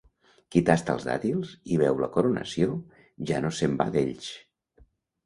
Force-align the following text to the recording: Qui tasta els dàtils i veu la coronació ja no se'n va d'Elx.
Qui 0.53 0.61
tasta 0.69 0.93
els 0.93 1.03
dàtils 1.09 1.51
i 1.75 1.77
veu 1.81 1.99
la 2.03 2.09
coronació 2.15 2.71
ja 3.33 3.43
no 3.47 3.53
se'n 3.59 3.77
va 3.83 3.89
d'Elx. 3.97 4.31